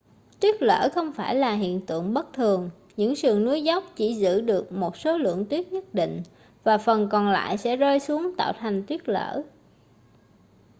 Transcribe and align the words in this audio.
tuyết 0.39 0.61
lở 0.63 0.89
không 0.95 1.13
phải 1.13 1.35
là 1.35 1.53
hiện 1.53 1.85
tượng 1.85 2.13
bất 2.13 2.33
thường 2.33 2.69
những 2.97 3.15
sườn 3.15 3.45
núi 3.45 3.61
dốc 3.63 3.83
chỉ 3.95 4.13
giữ 4.13 4.41
được 4.41 4.71
một 4.71 4.97
số 4.97 5.17
lượng 5.17 5.45
tuyết 5.45 5.71
nhất 5.73 5.93
định 5.93 6.21
và 6.63 6.77
phần 6.77 7.09
còn 7.11 7.29
lại 7.29 7.57
sẽ 7.57 7.75
rơi 7.75 7.99
xuống 7.99 8.35
tạo 8.37 8.53
thành 8.59 8.83
tuyết 8.87 9.09
lở 9.09 9.43